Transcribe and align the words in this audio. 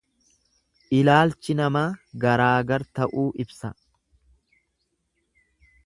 Ilaalchi 0.99 1.55
namaa 1.59 1.83
garaagar 2.25 2.87
ta'uu 3.01 3.29
ibsa. 3.45 3.73